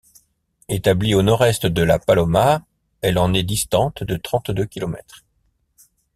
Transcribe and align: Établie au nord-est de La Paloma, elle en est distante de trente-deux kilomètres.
Établie 0.67 1.13
au 1.13 1.21
nord-est 1.21 1.67
de 1.67 1.83
La 1.83 1.99
Paloma, 1.99 2.65
elle 3.01 3.19
en 3.19 3.35
est 3.35 3.43
distante 3.43 4.03
de 4.03 4.15
trente-deux 4.15 4.65
kilomètres. 4.65 5.23